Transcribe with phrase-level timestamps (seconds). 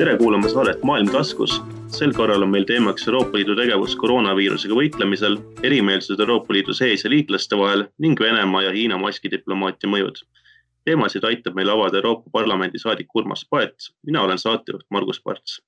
[0.00, 1.62] tere kuulama saadet Maailm taskus.
[1.86, 7.10] sel korral on meil teemaks Euroopa Liidu tegevus koroonaviirusega võitlemisel, erimeelsused Euroopa Liidu sees ja
[7.12, 10.22] liitlaste vahel ning Venemaa ja Hiina maskidiplomaatia mõjud.
[10.88, 15.60] teemasid aitab meil avada Euroopa Parlamendi saadik Urmas Paet, mina olen saatejuht Margus Parts.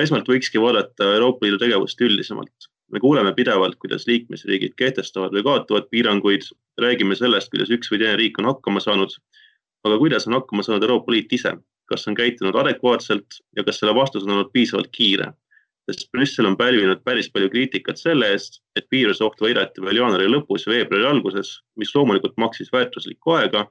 [0.00, 2.68] esmalt võikski vaadata Euroopa Liidu tegevust üldisemalt.
[2.92, 6.46] me kuuleme pidevalt, kuidas liikmesriigid kehtestavad või kaotavad piiranguid,
[6.78, 9.10] räägime sellest, kuidas üks või teine riik on hakkama saanud.
[9.84, 11.56] aga kuidas on hakkama saanud Euroopa Liit ise?
[11.88, 15.32] Kas on käitunud adekvaatselt ja kas selle vastus on olnud piisavalt kiire.
[15.88, 20.26] sest Brüssel on pälvinud päris palju kriitikat selle eest, et viiruse oht võideti veel jaanuari
[20.28, 23.64] lõpus ja veebruari alguses, mis loomulikult maksis väärtuslikku aega,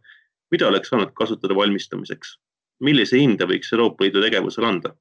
[0.51, 2.37] mida oleks saanud kasutada valmistumiseks.
[2.79, 4.95] millise hinde võiks Euroopa Liidu tegevusele anda?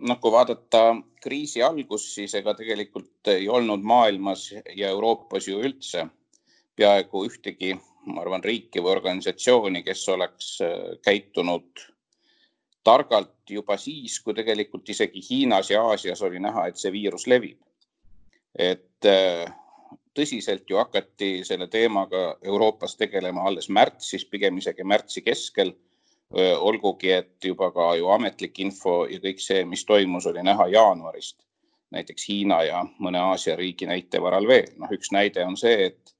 [0.00, 6.06] noh, kui vaadata kriisi algust, siis ega tegelikult ei olnud maailmas ja Euroopas ju üldse
[6.76, 7.74] peaaegu ühtegi
[8.06, 11.86] ma arvan, riiki või organisatsiooni, kes oleks äh, käitunud
[12.84, 17.58] targalt juba siis, kui tegelikult isegi Hiinas ja Aasias oli näha, et see viirus levib.
[18.58, 19.52] et äh,
[20.16, 25.76] tõsiselt ju hakati selle teemaga Euroopas tegelema alles märtsis, pigem isegi märtsi keskel.
[26.60, 31.40] olgugi, et juba ka ju ametlik info ja kõik see, mis toimus, oli näha jaanuarist,
[31.90, 34.68] näiteks Hiina ja mõne Aasia riigi näite varal veel.
[34.78, 36.14] noh, üks näide on see, et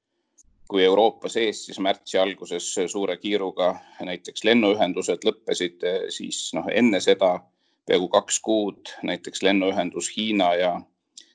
[0.70, 3.72] kui Euroopa sees siis märtsi alguses suure kiiruga
[4.06, 5.82] näiteks lennuühendused lõppesid,
[6.14, 7.32] siis noh, enne seda
[7.90, 10.72] peaaegu kaks kuud näiteks lennuühendus Hiina ja,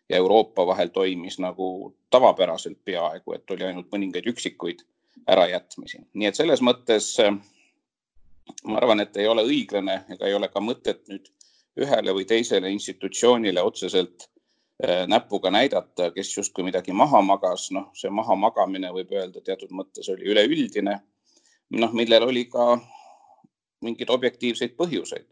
[0.10, 1.68] ja Euroopa vahel toimis nagu
[2.10, 4.86] tavapäraselt peaaegu, et oli ainult mõningaid üksikuid
[5.32, 6.00] ärajätmisi.
[6.14, 7.12] nii et selles mõttes
[8.64, 11.28] ma arvan, et ei ole õiglane ega ei ole ka mõtet nüüd
[11.76, 14.35] ühele või teisele institutsioonile otseselt Äh,
[15.08, 20.28] näpuga näidata, kes justkui midagi maha magas, noh, see mahamagamine võib öelda teatud mõttes oli
[20.34, 20.98] üleüldine,
[21.80, 22.74] noh, millel oli ka
[23.86, 25.28] mingeid objektiivseid põhjuseid.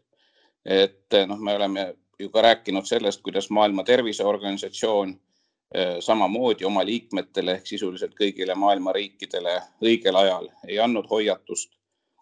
[0.64, 7.58] et noh, me oleme ju ka rääkinud sellest, kuidas Maailma Terviseorganisatsioon äh, samamoodi oma liikmetele
[7.58, 11.74] ehk sisuliselt kõigile maailma riikidele õigel ajal ei andnud hoiatust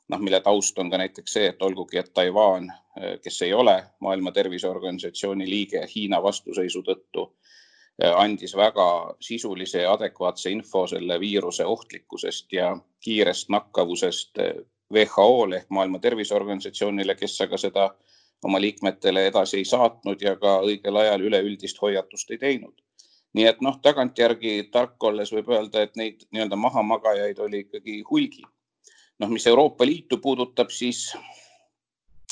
[0.09, 3.77] noh, mille taust on ka näiteks see, et olgugi, et Taiwan, eh, kes ei ole
[4.01, 7.33] Maailma Terviseorganisatsiooni liige Hiina vastuseisu tõttu,
[8.03, 14.55] eh, andis väga sisulise ja adekvaatse info selle viiruse ohtlikkusest ja kiirest nakkavusest eh,
[14.93, 17.91] WHO-le ehk Maailma Terviseorganisatsioonile, kes aga seda
[18.45, 22.75] oma liikmetele edasi ei saatnud ja ka õigel ajal üleüldist hoiatust ei teinud.
[23.33, 28.43] nii et noh, tagantjärgi tark olles võib öelda, et neid nii-öelda mahamagajaid oli ikkagi hulgi
[29.23, 31.13] noh, mis Euroopa Liitu puudutab, siis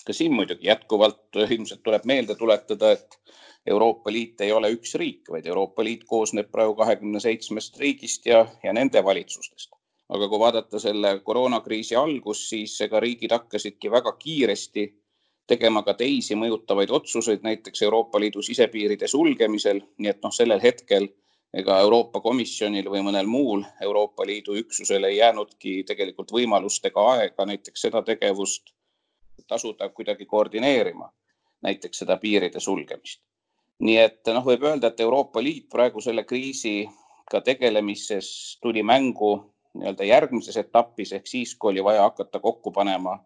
[0.05, 3.19] ka siin muidugi jätkuvalt ilmselt tuleb meelde tuletada, et
[3.67, 8.47] Euroopa Liit ei ole üks riik, vaid Euroopa Liit koosneb praegu kahekümne seitsmest riigist ja,
[8.63, 9.77] ja nende valitsustest.
[10.11, 14.87] aga kui vaadata selle koroonakriisi algust, siis ega riigid hakkasidki väga kiiresti
[15.47, 21.07] tegema ka teisi mõjutavaid otsuseid, näiteks Euroopa Liidu sisepiiride sulgemisel, nii et noh, sellel hetkel
[21.55, 27.47] ega Euroopa Komisjonil või mõnel muul Euroopa Liidu üksusel ei jäänudki tegelikult võimalust ega aega
[27.47, 28.71] näiteks seda tegevust
[29.49, 31.11] tasuda kuidagi koordineerima,
[31.63, 33.23] näiteks seda piiride sulgemist.
[33.81, 39.33] nii et noh, võib öelda, et Euroopa Liit praegu selle kriisiga tegelemises tuli mängu
[39.75, 43.17] nii-öelda järgmises etapis ehk siis, kui oli vaja hakata kokku panema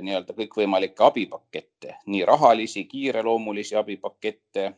[0.00, 4.72] nii-öelda kõikvõimalikke abipakette, nii rahalisi, kiireloomulisi abipakette,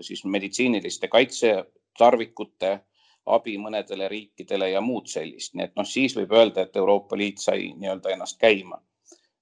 [0.00, 1.54] siis meditsiiniliste kaitse
[1.98, 2.78] tarvikute
[3.26, 7.42] abi mõnedele riikidele ja muud sellist, nii et noh, siis võib öelda, et Euroopa Liit
[7.42, 8.78] sai nii-öelda ennast käima.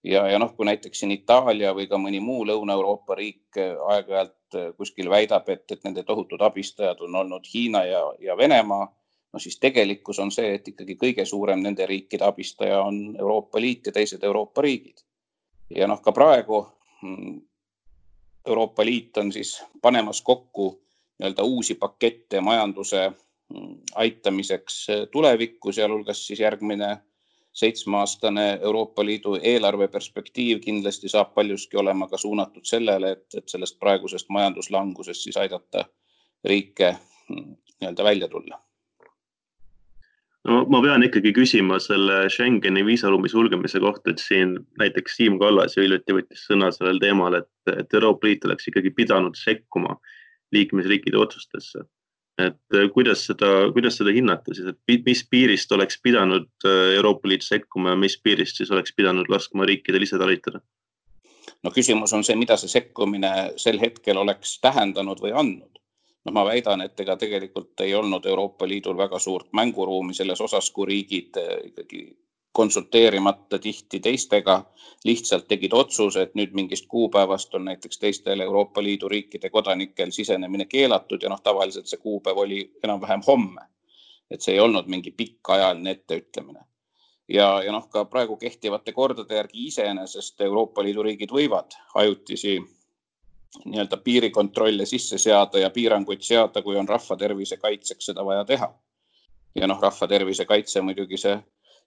[0.05, 4.57] ja, ja noh, kui näiteks siin Itaalia või ka mõni muu Lõuna-Euroopa riik äh, aeg-ajalt
[4.57, 8.89] äh, kuskil väidab, et, et nende tohutud abistajad on olnud Hiina ja, ja Venemaa,
[9.33, 13.87] no siis tegelikkus on see, et ikkagi kõige suurem nende riikide abistaja on Euroopa Liit
[13.87, 15.05] ja teised Euroopa riigid.
[15.71, 16.67] ja noh, ka praegu
[17.03, 17.41] mm,
[18.47, 20.84] Euroopa Liit on siis panemas kokku
[21.25, 23.75] nii-öelda uusi pakette majanduse mm,
[24.05, 26.97] aitamiseks äh, tulevikku, sealhulgas siis järgmine
[27.55, 33.79] seitsmeaastane Euroopa Liidu eelarve perspektiiv kindlasti saab paljuski olema ka suunatud sellele, et, et sellest
[33.79, 35.85] praegusest majanduslangusest siis aidata
[36.45, 36.97] riike
[37.29, 38.59] mm, nii-öelda välja tulla.
[40.45, 45.77] No ma pean ikkagi küsima selle Schengeni viisaruumi sulgemise kohta, et siin näiteks Siim Kallas
[45.77, 49.97] ju hiljuti võttis sõna sellel teemal, et, et Euroopa Liit oleks ikkagi pidanud sekkuma
[50.55, 51.85] liikmesriikide otsustesse.
[52.39, 57.29] et äh, kuidas seda, kuidas seda hinnata siis, et mis piirist oleks pidanud äh, Euroopa
[57.31, 60.61] Liit sekkuma ja mis piirist siis oleks pidanud laskma riikidel ise talitada?
[61.63, 63.31] no küsimus on see, mida see sekkumine
[63.61, 65.81] sel hetkel oleks tähendanud või andnud.
[66.25, 70.71] no ma väidan, et ega tegelikult ei olnud Euroopa Liidul väga suurt mänguruumi selles osas,
[70.75, 72.05] kui riigid äh, ikkagi
[72.55, 74.65] konsulteerimata tihti teistega,
[75.05, 80.69] lihtsalt tegid otsuse, et nüüd mingist kuupäevast on näiteks teistel Euroopa Liidu riikide kodanikel sisenemine
[80.71, 83.71] keelatud ja noh, tavaliselt see kuupäev oli enam-vähem homme.
[84.31, 86.61] et see ei olnud mingi pikaajaline etteütlemine.
[87.29, 92.61] ja, ja noh, ka praegu kehtivate kordade järgi iseenesest Euroopa Liidu riigid võivad ajutisi
[93.65, 98.71] nii-öelda piirikontrolle sisse seada ja piiranguid seada, kui on rahva tervise kaitseks seda vaja teha.
[99.55, 101.37] ja noh, rahva tervise kaitse muidugi see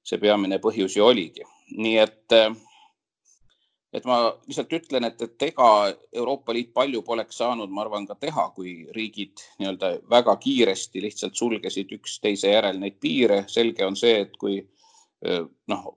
[0.08, 1.44] see peamine põhjus ju oligi.
[1.76, 2.36] nii et,
[3.94, 5.70] et ma lihtsalt ütlen, et, et ega
[6.16, 11.36] Euroopa Liit palju poleks saanud, ma arvan, ka teha, kui riigid nii-öelda väga kiiresti lihtsalt
[11.36, 13.44] sulgesid üksteise järel neid piire.
[13.52, 14.62] selge on see, et kui
[15.68, 15.88] noh,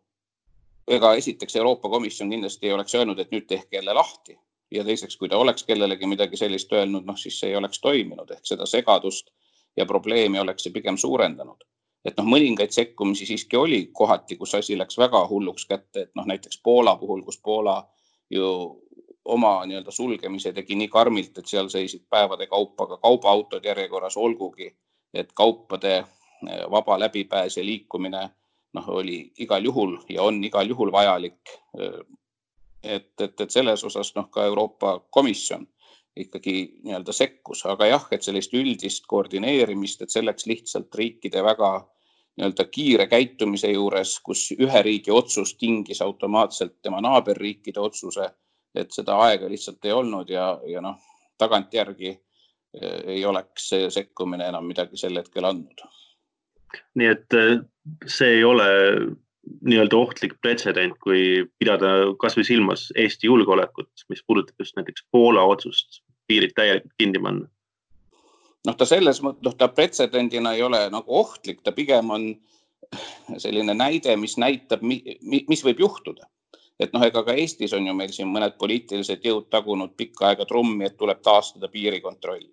[0.90, 4.38] ega esiteks Euroopa Komisjon kindlasti ei oleks öelnud, et nüüd tehke jälle lahti
[4.70, 8.30] ja teiseks, kui ta oleks kellelegi midagi sellist öelnud, noh siis see ei oleks toiminud
[8.30, 9.30] ehk seda segadust
[9.76, 11.62] ja probleemi oleks see pigem suurendanud
[12.04, 16.26] et noh, mõningaid sekkumisi siiski oli kohati, kus asi läks väga hulluks kätte, et noh,
[16.26, 17.82] näiteks Poola puhul, kus Poola
[18.30, 18.46] ju
[19.24, 24.70] oma nii-öelda sulgemise tegi nii karmilt, et seal seisid päevade kaupa ka kaubaautod järjekorras, olgugi
[25.14, 28.28] et kaupade eh, vaba läbipääs ja liikumine
[28.72, 31.40] noh, oli igal juhul ja on igal juhul vajalik.
[31.78, 32.00] Eh,
[32.82, 35.66] et, et, et selles osas noh, ka Euroopa Komisjon
[36.24, 41.72] ikkagi nii-öelda sekkus, aga jah, et sellist üldist koordineerimist, et selleks lihtsalt riikide väga
[42.40, 48.30] nii-öelda kiire käitumise juures, kus ühe riigi otsus tingis automaatselt tema naaberriikide otsuse,
[48.74, 50.98] et seda aega lihtsalt ei olnud ja, ja noh,
[51.38, 55.82] tagantjärgi eh, ei oleks see sekkumine enam midagi sel hetkel andnud.
[56.94, 57.58] nii et eh,
[58.06, 58.68] see ei ole
[59.66, 66.02] nii-öelda ohtlik pretsedent, kui pidada kasvõi silmas Eesti julgeolekut, mis puudutab just näiteks Poola otsust
[66.30, 67.48] piirid täielikult kinni panna?
[68.66, 72.30] noh, ta selles mõttes, noh, ta pretsedendina ei ole nagu ohtlik, ta pigem on
[73.38, 76.26] selline näide, mis näitab, mis võib juhtuda.
[76.80, 80.46] et noh, ega ka Eestis on ju meil siin mõned poliitilised jõud tagunud pikka aega
[80.48, 82.48] trummi, et tuleb taastada piirikontroll.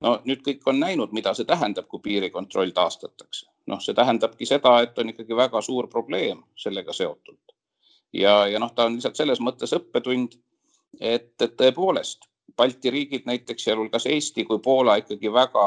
[0.00, 4.76] no nüüd kõik on näinud, mida see tähendab, kui piirikontroll taastatakse noh, see tähendabki seda,
[4.82, 7.54] et on ikkagi väga suur probleem sellega seotult.
[8.12, 10.36] ja, ja noh, ta on lihtsalt selles mõttes õppetund,
[11.00, 15.64] et, et tõepoolest Balti riigid näiteks, sealhulgas Eesti, kui Poola ikkagi väga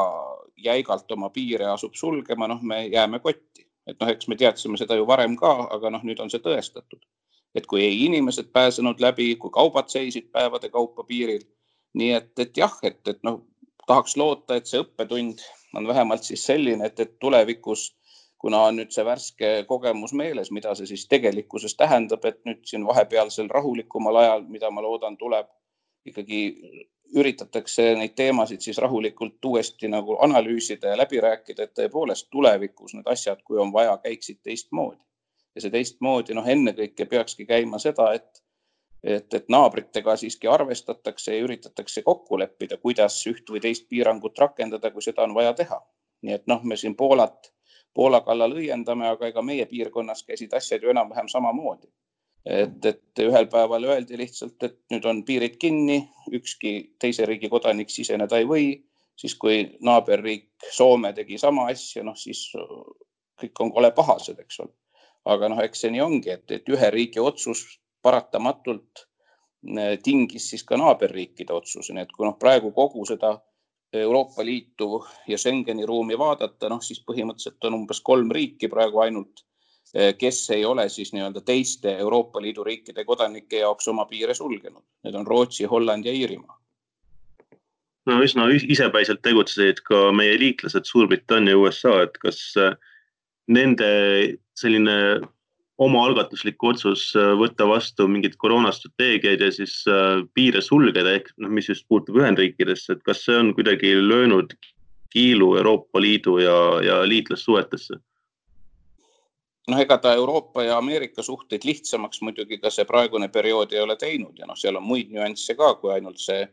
[0.56, 3.66] jäigalt oma piire asub sulgema, noh, me jääme kotti.
[3.86, 7.02] et noh, eks me teadsime seda ju varem ka, aga noh, nüüd on see tõestatud.
[7.54, 11.44] et kui ei inimesed pääsenud läbi, kui kaubad seisid päevade kaupa piiril.
[11.94, 13.42] nii et, et jah, et, et noh,
[13.86, 15.42] tahaks loota, et see õppetund
[15.74, 17.96] on vähemalt siis selline, et, et tulevikus,
[18.38, 22.86] kuna on nüüd see värske kogemus meeles, mida see siis tegelikkuses tähendab, et nüüd siin
[22.86, 25.48] vahepealsel rahulikumal ajal, mida ma loodan, tuleb
[26.06, 26.40] ikkagi
[27.16, 33.06] üritatakse neid teemasid siis rahulikult uuesti nagu analüüsida ja läbi rääkida, et tõepoolest tulevikus need
[33.10, 35.00] asjad, kui on vaja, käiksid teistmoodi.
[35.54, 38.42] ja see teistmoodi, noh, ennekõike peakski käima seda, et
[39.06, 44.90] et, et naabritega siiski arvestatakse ja üritatakse kokku leppida, kuidas üht või teist piirangut rakendada,
[44.90, 45.80] kui seda on vaja teha.
[46.22, 47.52] nii et noh, me siin Poolat,
[47.94, 51.86] Poola kallal õiendame, aga ega meie piirkonnas käisid asjad ju enam-vähem samamoodi.
[52.46, 55.98] Et, et ühel päeval öeldi lihtsalt, et nüüd on piirid kinni,
[56.32, 58.68] ükski teise riigi kodanik siseneda ei või,
[59.18, 62.48] siis kui naaberriik Soome tegi sama asja, noh siis
[63.40, 64.72] kõik on kole pahased, eks ole.
[65.26, 67.64] aga noh, eks see nii ongi, et, et ühe riigi otsus
[68.06, 73.34] paratamatult äh, tingis siis ka naaberriikide otsuse, nii et kui noh, praegu kogu seda
[73.96, 79.45] Euroopa Liitu ja Schengeni ruumi vaadata, noh siis põhimõtteliselt on umbes kolm riiki praegu ainult,
[80.18, 84.82] kes ei ole siis nii-öelda teiste Euroopa Liidu riikide kodanike jaoks oma piire sulgenud.
[85.04, 86.58] Need on Rootsi, Holland ja Iirimaa.
[88.06, 92.76] no üsna isepäiselt tegutsesid ka meie liitlased Suurbritannia ja USA, et kas äh,
[93.48, 93.88] nende
[94.54, 94.96] selline
[95.78, 99.80] omaalgatuslik otsus äh, võtta vastu mingeid koroonastrateegiaid ja siis
[100.34, 104.54] piire sulgeda, ehk noh, mis just puutub Ühendriikidesse, et kas see on kuidagi löönud
[105.14, 107.98] kiilu Euroopa Liidu ja, ja liitlassuhetesse?
[109.66, 113.96] Noh, ega ta Euroopa ja Ameerika suhteid lihtsamaks muidugi ka see praegune periood ei ole
[113.96, 116.46] teinud ja noh, seal on muid nüansse ka, kui ainult see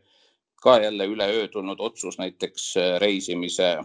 [0.64, 3.76] ka jälle üleöö tulnud otsus näiteks äh, reisimise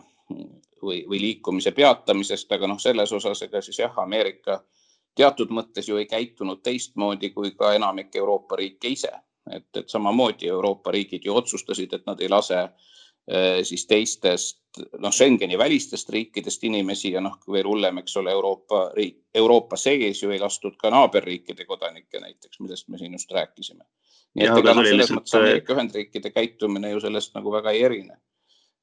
[0.82, 4.62] või, või liikumise peatamisest, aga noh, selles osas ega siis jah, Ameerika
[5.16, 9.12] teatud mõttes ju ei käitunud teistmoodi kui ka enamik Euroopa riike ise.
[9.52, 14.59] et, et samamoodi Euroopa riigid ju otsustasid, et nad ei lase eh, siis teistest,
[14.98, 20.24] noh, Schengeni välistest riikidest inimesi ja noh, veel hullem, eks ole, Euroopa riik, Euroopa sees
[20.24, 23.84] ju ei lastud ka naaberriikide kodanikke näiteks, millest me siin just rääkisime.
[24.38, 28.20] nii et ega noh, selles mõttes Ameerika Ühendriikide käitumine ju sellest nagu väga ei erine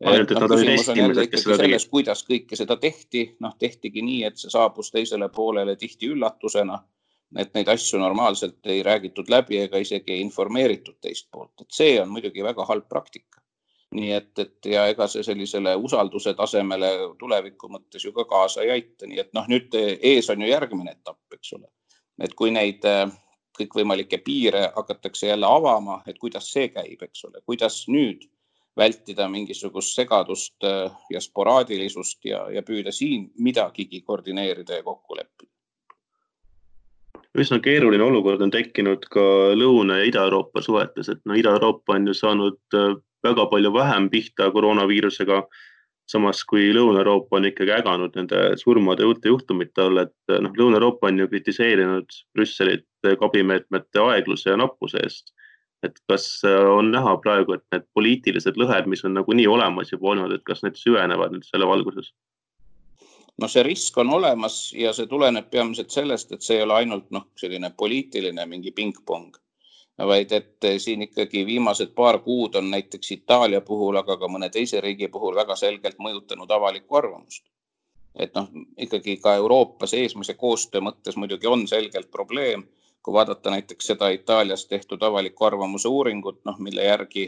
[0.04, 4.52] noh, küsimus on jälle ikkagi selles, kuidas kõike seda tehti, noh, tehtigi nii, et see
[4.52, 6.82] saabus teisele poolele tihti üllatusena.
[7.36, 11.96] et neid asju normaalselt ei räägitud läbi ega isegi ei informeeritud teist poolt, et see
[12.00, 13.40] on muidugi väga halb praktika.
[13.94, 18.72] Nii et, et ja ega see sellisele usalduse tasemele tuleviku mõttes ju ka kaasa ei
[18.74, 21.68] aita, nii et noh, nüüd ees on ju järgmine etapp, eks ole.
[22.22, 23.06] et kui neid äh,
[23.56, 28.26] kõikvõimalikke piire hakatakse jälle avama, et kuidas see käib, eks ole, kuidas nüüd
[28.76, 35.52] vältida mingisugust segadust äh, ja sporaadilisust ja, ja püüda siin midagigi koordineerida ja kokku leppida.
[37.36, 39.22] üsna keeruline olukord on tekkinud ka
[39.54, 44.50] Lõuna- ja Ida-Euroopa suhetes, et no Ida-Euroopa on ju saanud äh, väga palju vähem pihta
[44.50, 45.46] koroonaviirusega.
[46.06, 51.18] samas kui Lõuna-Euroopa on ikkagi äganud nende surmade uute juhtumite all, et noh, Lõuna-Euroopa on
[51.18, 52.86] ju kritiseerinud Brüsselit
[53.18, 55.34] kabimeetmete aegluse ja nappuse eest
[55.84, 60.12] et kas äh, on näha praegu, et need poliitilised lõhed, mis on nagunii olemas juba
[60.14, 62.12] olnud, et kas need süvenevad nüüd selle valguses?
[63.36, 67.10] no see risk on olemas ja see tuleneb peamiselt sellest, et see ei ole ainult
[67.12, 69.36] noh, selline poliitiline mingi pingpong,
[69.98, 74.50] vaid et äh, siin ikkagi viimased paar kuud on näiteks Itaalia puhul, aga ka mõne
[74.50, 77.44] teise riigi puhul väga selgelt mõjutanud avalikku arvamust.
[78.16, 78.48] et noh,
[78.78, 82.64] ikkagi ka Euroopa seesmise koostöö mõttes muidugi on selgelt probleem
[83.06, 87.26] kui vaadata näiteks seda Itaalias tehtud avaliku arvamuse uuringut, noh, mille järgi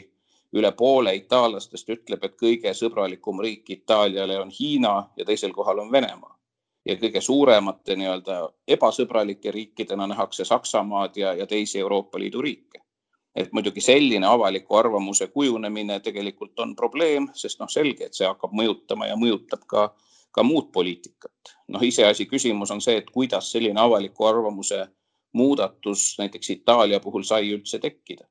[0.52, 5.92] üle poole itaallastest ütleb, et kõige sõbralikum riik Itaaliale on Hiina ja teisel kohal on
[5.92, 6.37] Venemaa.
[6.88, 8.40] Ja kõige suuremate nii-öelda
[8.76, 12.82] ebasõbralike riikidena nähakse Saksamaad ja, ja teisi Euroopa Liidu riike.
[13.38, 18.50] et muidugi selline avaliku arvamuse kujunemine tegelikult on probleem, sest noh, selge, et see hakkab
[18.52, 19.84] mõjutama ja mõjutab ka,
[20.32, 21.54] ka muud poliitikat.
[21.68, 24.86] noh, iseasi küsimus on see, et kuidas selline avaliku arvamuse
[25.32, 28.24] muudatus näiteks Itaalia puhul sai üldse tekkida.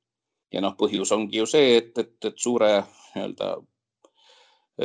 [0.53, 2.71] ja noh, põhjus ongi ju see, et, et, et suure
[3.15, 3.55] nii-öelda,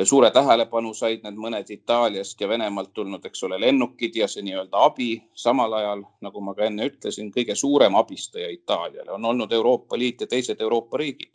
[0.03, 4.85] suure tähelepanu said need mõned Itaaliast ja Venemaalt tulnud, eks ole, lennukid ja see nii-öelda
[4.85, 5.23] abi.
[5.35, 10.21] samal ajal, nagu ma ka enne ütlesin, kõige suurem abistaja Itaaliale on olnud Euroopa Liit
[10.21, 11.31] ja teised Euroopa riigid.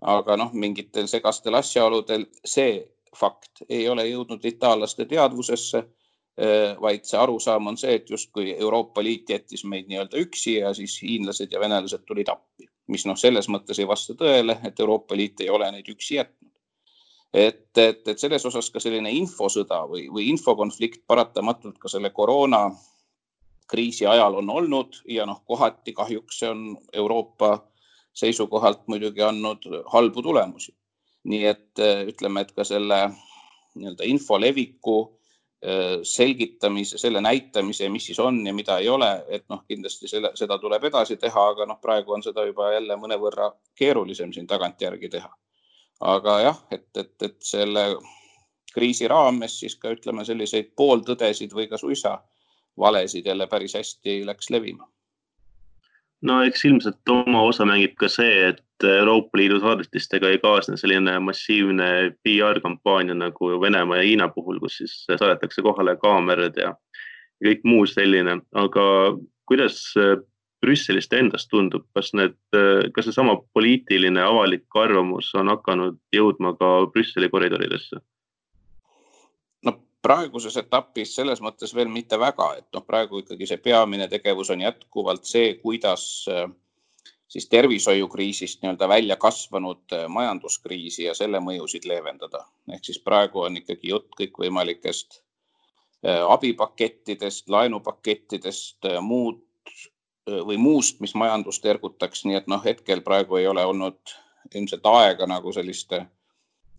[0.00, 2.84] aga noh, mingitel segastel asjaoludel see
[3.16, 5.84] fakt ei ole jõudnud itaallaste teadvusesse
[6.40, 10.70] Äh, vaid see arusaam on see, et justkui Euroopa Liit jättis meid nii-öelda üksi ja
[10.74, 15.18] siis hiinlased ja venelased tulid appi, mis noh, selles mõttes ei vasta tõele, et Euroopa
[15.18, 16.39] Liit ei ole neid üksi jätnud.
[17.34, 22.68] Et, et, et selles osas ka selline infosõda või, või infokonflikt paratamatult ka selle koroona
[23.70, 27.52] kriisi ajal on olnud ja noh, kohati kahjuks see on Euroopa
[28.14, 30.74] seisukohalt muidugi andnud halbu tulemusi.
[31.24, 32.98] nii et ütleme, et ka selle
[33.76, 34.98] nii-öelda info leviku
[35.66, 40.30] Äh, selgitamise, selle näitamise, mis siis on ja mida ei ole, et noh, kindlasti selle,
[40.34, 45.10] seda tuleb edasi teha, aga noh, praegu on seda juba jälle mõnevõrra keerulisem siin tagantjärgi
[45.12, 45.28] teha.
[46.00, 47.84] Aga jah, et, et, et selle
[48.74, 52.18] kriisi raames siis ka ütleme selliseid pooltõdesid või ka suisa
[52.78, 54.88] valesid jälle päris hästi läks levima.
[56.22, 61.16] No eks ilmselt oma osa mängib ka see, et Euroopa Liidu saadetistega ei kaasne selline
[61.24, 66.74] massiivne PR kampaania nagu Venemaa ja Hiina puhul, kus siis saadetakse kohale kaamerad ja
[67.44, 68.84] kõik muu selline, aga
[69.48, 69.80] kuidas
[70.60, 72.36] Brüsselist endast tundub, kas need,
[72.94, 78.02] kas seesama poliitiline avalik arvamus on hakanud jõudma ka Brüsseli koridoridesse?
[80.02, 84.64] praeguses etapis selles mõttes veel mitte väga, et noh, praegu ikkagi see peamine tegevus on
[84.64, 86.46] jätkuvalt see, kuidas äh,
[87.30, 92.46] siis tervishoiukriisist nii-öelda välja kasvanud äh, majanduskriisi ja selle mõjusid leevendada.
[92.72, 99.44] ehk siis praegu on ikkagi jutt kõikvõimalikest äh, abipakettidest, laenupakettidest, muud
[100.46, 104.16] või muust, mis majandust ergutaks, nii et noh, hetkel praegu ei ole olnud
[104.54, 106.06] ilmselt aega nagu selliste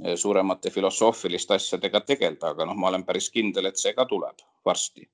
[0.06, 4.40] Eh, suuremate filosoofiliste asjadega tegeleda, aga noh, ma olen päris kindel, et see ka tuleb
[4.66, 5.10] varsti.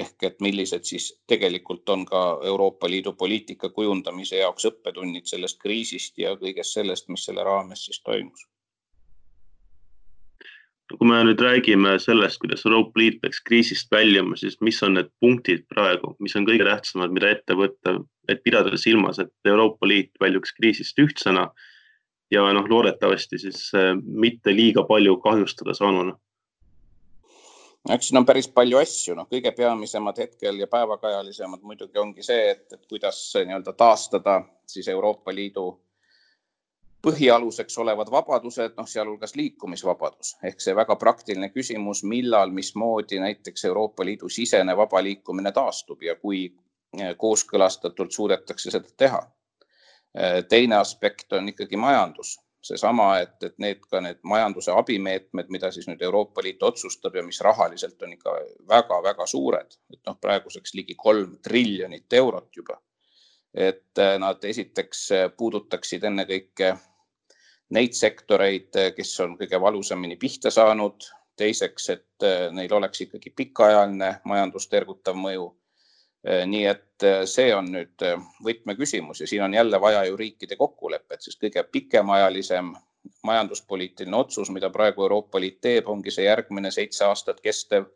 [0.00, 6.18] ehk et millised siis tegelikult on ka Euroopa Liidu poliitika kujundamise jaoks õppetunnid sellest kriisist
[6.18, 8.46] ja kõigest sellest, mis selle raames siis toimus
[10.98, 15.10] kui me nüüd räägime sellest, kuidas Euroopa Liit peaks kriisist väljuma, siis mis on need
[15.22, 20.10] punktid praegu, mis on kõige tähtsamad, mida ette võtta, et pidada silmas, et Euroopa Liit
[20.20, 21.50] väljuks kriisist ühtsena
[22.30, 26.16] ja noh, loodetavasti siis äh, mitte liiga palju kahjustada saanuna
[27.88, 32.50] eks siin on päris palju asju, noh, kõige peamisemad hetkel ja päevakajalisemad muidugi ongi see,
[32.52, 35.70] et, et kuidas nii-öelda taastada siis Euroopa Liidu
[37.02, 44.04] põhialuseks olevad vabadused, noh, sealhulgas liikumisvabadus ehk see väga praktiline küsimus, millal, mismoodi näiteks Euroopa
[44.04, 46.46] Liidu sisene vaba liikumine taastub ja kui
[47.00, 49.22] äh, kooskõlastatult suudetakse seda teha
[50.18, 55.70] Äh, teine aspekt on ikkagi majandus, seesama, et, et need ka need majanduse abimeetmed, mida
[55.70, 58.34] siis nüüd Euroopa Liit otsustab ja mis rahaliselt on ikka
[58.68, 62.80] väga-väga suured, et noh, praeguseks ligi kolm triljonit eurot juba.
[63.54, 66.74] et äh, nad esiteks puudutaksid ennekõike
[67.70, 71.06] neid sektoreid, kes on kõige valusamini pihta saanud,
[71.38, 75.46] teiseks, et neil oleks ikkagi pikaajaline majandust ergutav mõju.
[76.28, 78.02] Äh, nii et see on nüüd
[78.44, 82.74] võtmeküsimus ja siin on jälle vaja ju riikide kokkulepet, sest kõige pikemaajalisem
[83.24, 87.88] majanduspoliitiline otsus, mida praegu Euroopa Liit teeb, ongi see järgmine seitse aastat kestev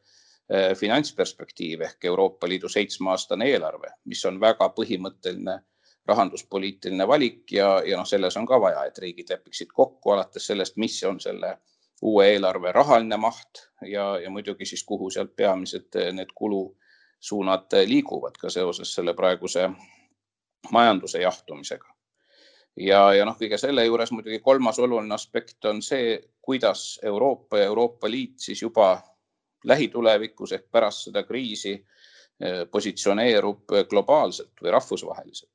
[0.77, 5.59] finantsperspektiiv ehk Euroopa Liidu seitsmeaastane eelarve, mis on väga põhimõtteline
[6.07, 10.77] rahanduspoliitiline valik ja, ja noh, selles on ka vaja, et riigid lepiksid kokku alates sellest,
[10.77, 11.57] mis on selle
[12.03, 16.77] uue eelarve rahaline maht ja, ja muidugi siis kuhu sealt peamised need kulu
[17.21, 19.71] suunad liiguvad ka seoses selle praeguse
[20.73, 21.89] majanduse jahtumisega.
[22.77, 27.71] ja, ja noh, kõige selle juures muidugi kolmas oluline aspekt on see, kuidas Euroopa ja
[27.71, 28.99] Euroopa Liit siis juba
[29.65, 35.54] lähitulevikus ehk pärast seda kriisi eh, positsioneerub globaalselt või rahvusvaheliselt.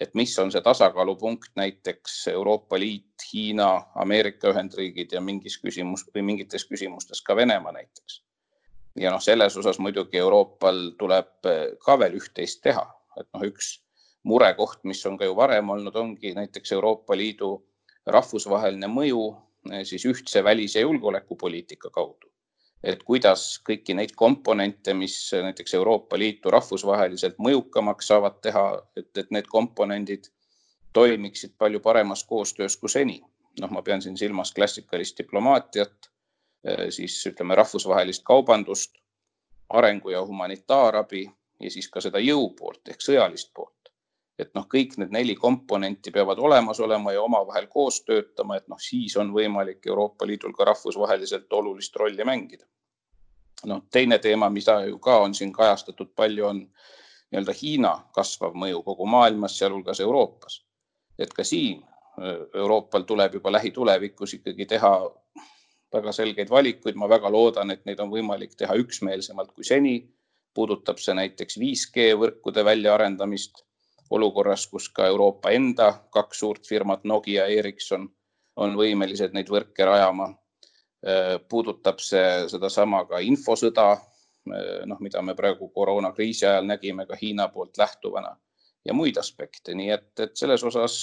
[0.00, 6.24] Et mis on see tasakaalupunkt näiteks Euroopa Liit, Hiina, Ameerika Ühendriigid ja mingis küsimus või
[6.32, 8.22] mingites küsimustes ka Venemaa näiteks
[8.96, 12.84] ja noh, selles osas muidugi Euroopal tuleb eh, ka veel üht-teist teha,
[13.20, 13.76] et noh, üks
[14.26, 17.52] murekoht, mis on ka ju varem olnud, ongi näiteks Euroopa Liidu
[18.06, 19.22] rahvusvaheline mõju
[19.70, 22.29] eh, siis ühtse välis- ja julgeolekupoliitika kaudu.
[22.84, 29.30] Et kuidas kõiki neid komponente, mis näiteks Euroopa Liitu rahvusvaheliselt mõjukamaks saavad teha, et, et
[29.30, 30.30] need komponendid
[30.92, 33.20] toimiksid palju paremas koostöös kui seni.
[33.60, 36.10] noh, ma pean siin silmas klassikalist diplomaatiat
[36.68, 38.98] Äh, siis ütleme rahvusvahelist kaubandust,
[39.68, 43.69] arengu ja humanitaarabi ja siis ka seda jõu poolt ehk sõjalist poolt.
[44.40, 48.78] Et noh, kõik need neli komponenti peavad olemas olema ja omavahel koos töötama, et noh,
[48.80, 52.64] siis on võimalik Euroopa Liidul ka rahvusvaheliselt olulist rolli mängida.
[53.66, 56.60] noh, teine teema, mida ju ka on siin kajastatud palju, on
[57.30, 60.64] nii-öelda Hiina kasvav mõju kogu maailmas, sealhulgas Euroopas.
[61.18, 61.84] et ka siin
[62.54, 64.92] Euroopal tuleb juba lähitulevikus ikkagi teha
[65.92, 70.10] väga selgeid valikuid, ma väga loodan, et neid on võimalik teha üksmeelsemalt kui seni.
[70.54, 73.60] puudutab see näiteks 5G võrkude väljaarendamist
[74.10, 78.08] olukorras, kus ka Euroopa enda kaks suurt firmat, Nokia ja Ericsson,
[78.56, 80.34] on võimelised neid võrke rajama.
[81.48, 83.96] puudutab see sedasama ka infosõda,
[84.86, 88.34] noh, mida me praegu koroonakriisi ajal nägime ka Hiina poolt lähtuvana
[88.84, 90.98] ja muid aspekte, nii et, et selles osas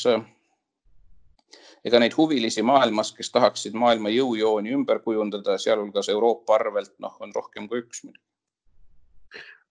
[1.86, 7.34] ega neid huvilisi maailmas, kes tahaksid maailma jõujooni ümber kujundada, sealhulgas Euroopa arvelt, noh, on
[7.34, 8.22] rohkem kui üks muidugi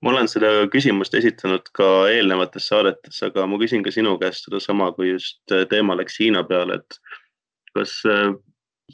[0.07, 4.93] ma olen seda küsimust esitanud ka eelnevates saadetes, aga ma küsin ka sinu käest sedasama,
[4.95, 5.41] kui just
[5.73, 7.01] teema läks Hiina peale, et
[7.75, 8.31] kas äh,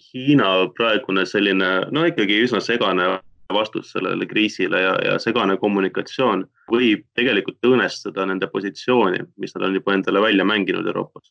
[0.08, 3.10] Hiina praegune selline, no ikkagi üsna segane
[3.52, 9.76] vastus sellele kriisile ja, ja segane kommunikatsioon võib tegelikult õõnestada nende positsiooni, mis nad on
[9.76, 11.28] juba endale välja mänginud Euroopas?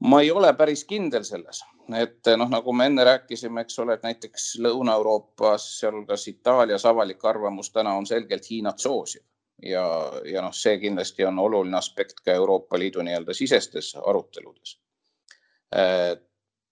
[0.00, 1.62] Ma ei ole päris kindel selles,
[1.96, 7.70] et noh, nagu me enne rääkisime, eks ole, et näiteks Lõuna-Euroopas, sealhulgas Itaalias avalik arvamus
[7.72, 9.22] täna on selgelt Hiinat soosiv
[9.62, 14.78] ja, ja noh, see kindlasti on oluline aspekt ka Euroopa Liidu nii-öelda sisestes aruteludes.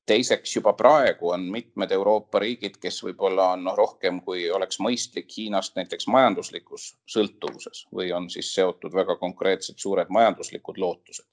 [0.06, 5.32] teiseks juba praegu on mitmed Euroopa riigid, kes võib-olla on noh, rohkem kui oleks mõistlik
[5.36, 11.26] Hiinast näiteks majanduslikus sõltuvuses või on siis seotud väga konkreetsed suured majanduslikud lootused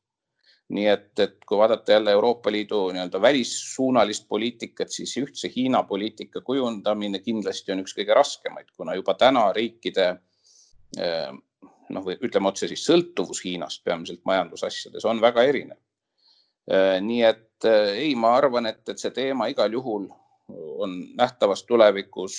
[0.71, 6.41] nii et, et kui vaadata jälle Euroopa Liidu nii-öelda välissuunalist poliitikat, siis ühtse Hiina poliitika
[6.41, 10.07] kujundamine kindlasti on üks kõige raskemaid, kuna juba täna riikide
[10.97, 11.31] eh,
[11.89, 15.79] noh, või ütleme otse siis sõltuvus Hiinast peamiselt majandusasjades on väga erinev.
[16.71, 20.07] Eh, nii et eh, ei, ma arvan, et, et see teema igal juhul
[20.51, 22.35] on nähtavas tulevikus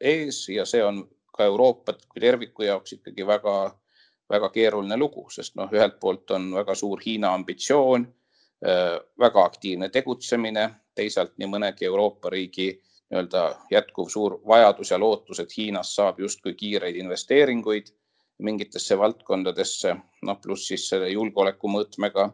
[0.00, 1.02] ees ja see on
[1.34, 3.54] ka Euroopat kui terviku jaoks ikkagi väga
[4.30, 8.06] väga keeruline lugu, sest noh, ühelt poolt on väga suur Hiina ambitsioon,
[8.66, 12.70] äh, väga aktiivne tegutsemine, teisalt nii mõnegi Euroopa riigi
[13.10, 17.92] nii-öelda jätkuv suur vajadus ja lootus, et Hiinast saab justkui kiireid investeeringuid
[18.42, 22.30] mingitesse valdkondadesse, noh pluss siis selle julgeoleku mõõtmega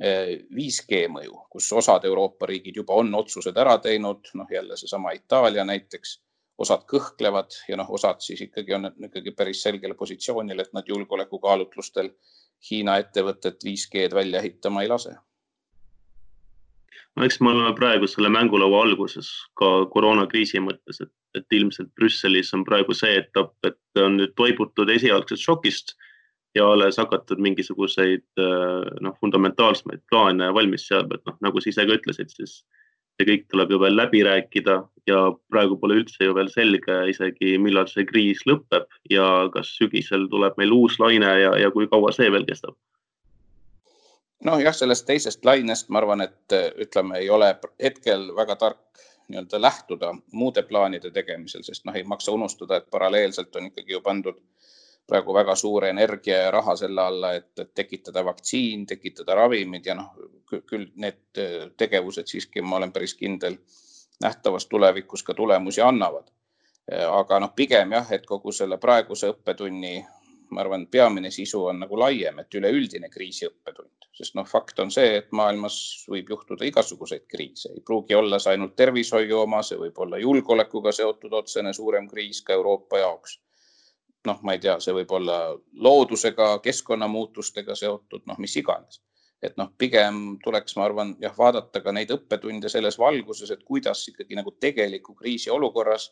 [0.00, 5.12] 5G äh, mõju, kus osad Euroopa riigid juba on otsused ära teinud, noh jälle seesama
[5.16, 6.18] Itaalia näiteks
[6.58, 12.10] osad kõhklevad ja noh, osad siis ikkagi on ikkagi päris selgel positsioonil, et nad julgeolekukaalutlustel
[12.70, 15.12] Hiina ettevõtet 5G-d välja ehitama ei lase.
[17.16, 22.54] no eks me oleme praegu selle mängulaua alguses ka koroonakriisi mõttes, et, et ilmselt Brüsselis
[22.56, 25.94] on praegu see etapp, et on nüüd toibutud esialgsest šokist
[26.56, 28.24] ja alles hakatud mingisuguseid
[29.04, 32.62] noh, fundamentaalsemaid plaane valmis seadma, et noh, nagu sa ise ka ütlesid, siis
[33.16, 34.76] see kõik tuleb ju veel läbi rääkida
[35.08, 35.20] ja
[35.52, 40.58] praegu pole üldse ju veel selge isegi, millal see kriis lõpeb ja kas sügisel tuleb
[40.60, 42.76] meil uus laine ja, ja kui kaua see veel kestab.
[44.44, 49.58] Noh, jah, sellest teisest lainest ma arvan, et ütleme, ei ole hetkel väga tark nii-öelda
[49.58, 54.38] lähtuda muude plaanide tegemisel, sest noh, ei maksa unustada, et paralleelselt on ikkagi ju pandud
[55.06, 60.12] praegu väga suure energia ja raha selle alla, et tekitada vaktsiin, tekitada ravimid ja noh,
[60.46, 61.40] küll need
[61.76, 63.58] tegevused siiski, ma olen päris kindel,
[64.22, 66.30] nähtavas tulevikus ka tulemusi annavad.
[67.10, 70.04] aga noh, pigem jah, et kogu selle praeguse õppetunni
[70.50, 75.16] ma arvan, peamine sisu on nagu laiem, et üleüldine kriisiõppetund, sest noh, fakt on see,
[75.20, 75.78] et maailmas
[76.10, 80.92] võib juhtuda igasuguseid kriise, ei pruugi olla see ainult tervishoiu oma, see võib olla julgeolekuga
[80.94, 83.40] seotud otsene suurem kriis ka Euroopa jaoks.
[84.26, 85.36] noh, ma ei tea, see võib olla
[85.86, 88.98] loodusega, keskkonnamuutustega seotud, noh, mis iganes.
[89.42, 94.06] Et noh, pigem tuleks, ma arvan, jah, vaadata ka neid õppetunde selles valguses, et kuidas
[94.10, 96.10] ikkagi nagu tegeliku kriisiolukorras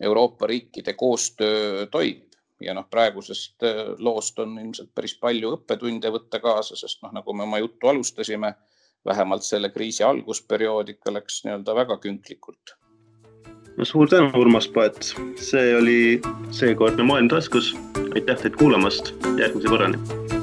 [0.00, 2.30] Euroopa riikide koostöö toimib
[2.60, 7.34] ja noh, praegusest äh, loost on ilmselt päris palju õppetunde võtta kaasa, sest noh, nagu
[7.36, 8.54] me oma juttu alustasime,
[9.06, 12.76] vähemalt selle kriisi algusperiood ikka läks nii-öelda väga künklikult.
[13.76, 17.72] no suur tänu, Urmas Paet, see oli seekordne Maailm taskus.
[18.14, 20.39] aitäh teid kuulamast, järgmise korrani